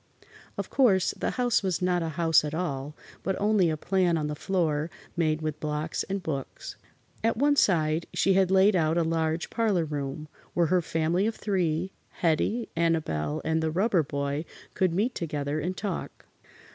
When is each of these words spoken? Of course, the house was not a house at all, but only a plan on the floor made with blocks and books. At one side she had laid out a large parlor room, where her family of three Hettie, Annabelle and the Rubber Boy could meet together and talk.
Of 0.57 0.71
course, 0.71 1.11
the 1.15 1.29
house 1.37 1.61
was 1.61 1.79
not 1.79 2.01
a 2.01 2.09
house 2.17 2.43
at 2.43 2.55
all, 2.55 2.95
but 3.21 3.39
only 3.39 3.69
a 3.69 3.77
plan 3.77 4.17
on 4.17 4.25
the 4.25 4.35
floor 4.35 4.89
made 5.15 5.43
with 5.43 5.59
blocks 5.59 6.01
and 6.01 6.23
books. 6.23 6.75
At 7.23 7.37
one 7.37 7.55
side 7.55 8.07
she 8.11 8.33
had 8.33 8.49
laid 8.49 8.75
out 8.75 8.97
a 8.97 9.03
large 9.03 9.51
parlor 9.51 9.85
room, 9.85 10.27
where 10.55 10.65
her 10.73 10.81
family 10.81 11.27
of 11.27 11.35
three 11.35 11.91
Hettie, 12.23 12.67
Annabelle 12.75 13.43
and 13.45 13.61
the 13.61 13.69
Rubber 13.69 14.01
Boy 14.01 14.43
could 14.73 14.91
meet 14.91 15.13
together 15.13 15.59
and 15.59 15.77
talk. 15.77 16.25